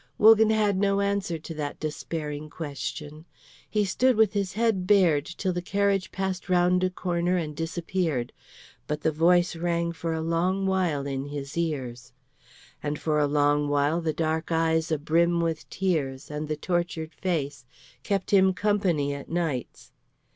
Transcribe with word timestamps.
Wogan 0.17 0.49
had 0.49 0.77
no 0.79 0.99
answer 0.99 1.37
to 1.37 1.53
that 1.53 1.79
despairing 1.79 2.49
question. 2.49 3.25
He 3.69 3.85
stood 3.85 4.15
with 4.15 4.33
his 4.33 4.53
head 4.53 4.87
bared 4.87 5.27
till 5.27 5.53
the 5.53 5.61
carriage 5.61 6.11
passed 6.11 6.49
round 6.49 6.83
a 6.83 6.89
corner 6.89 7.37
and 7.37 7.55
disappeared, 7.55 8.33
but 8.87 9.01
the 9.01 9.11
voice 9.11 9.55
rang 9.55 9.91
for 9.91 10.11
a 10.13 10.21
long 10.23 10.65
while 10.65 11.05
in 11.05 11.25
his 11.27 11.55
ears. 11.55 12.13
And 12.81 12.97
for 12.97 13.19
a 13.19 13.27
long 13.27 13.67
while 13.69 14.01
the 14.01 14.11
dark 14.11 14.51
eyes 14.51 14.91
abrim 14.91 15.39
with 15.39 15.69
tears, 15.69 16.31
and 16.31 16.47
the 16.47 16.57
tortured 16.57 17.13
face, 17.13 17.67
kept 18.01 18.31
him 18.33 18.53
company 18.55 19.13
at 19.13 19.29
nights. 19.29 19.91